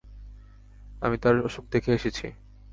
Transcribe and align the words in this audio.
আমি 1.01 1.15
তাঁর 1.17 1.35
অসুখ 1.41 1.65
দেখে 1.71 1.91
এসেছি। 1.93 2.27